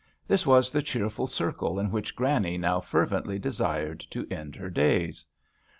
This 0.27 0.47
was 0.47 0.71
the 0.71 0.81
cheerful 0.81 1.27
circle 1.27 1.77
in 1.79 1.91
which 1.91 2.15
Granny 2.15 2.57
now 2.57 2.79
fer 2.79 3.05
vently 3.05 3.39
desired 3.39 3.99
to 4.09 4.25
end 4.31 4.55
her 4.55 4.71
days. 4.71 5.27